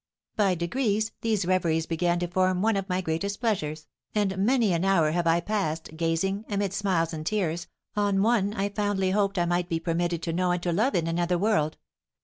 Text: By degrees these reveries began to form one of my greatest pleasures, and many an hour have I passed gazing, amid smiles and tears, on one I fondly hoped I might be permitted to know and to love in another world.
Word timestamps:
By 0.35 0.55
degrees 0.55 1.11
these 1.21 1.45
reveries 1.45 1.85
began 1.85 2.17
to 2.17 2.27
form 2.27 2.63
one 2.63 2.75
of 2.75 2.89
my 2.89 3.01
greatest 3.01 3.39
pleasures, 3.39 3.85
and 4.15 4.35
many 4.39 4.73
an 4.73 4.83
hour 4.83 5.11
have 5.11 5.27
I 5.27 5.41
passed 5.41 5.95
gazing, 5.95 6.43
amid 6.49 6.73
smiles 6.73 7.13
and 7.13 7.23
tears, 7.23 7.67
on 7.95 8.23
one 8.23 8.51
I 8.55 8.69
fondly 8.69 9.11
hoped 9.11 9.37
I 9.37 9.45
might 9.45 9.69
be 9.69 9.79
permitted 9.79 10.23
to 10.23 10.33
know 10.33 10.49
and 10.49 10.63
to 10.63 10.71
love 10.73 10.95
in 10.95 11.05
another 11.05 11.37
world. 11.37 11.77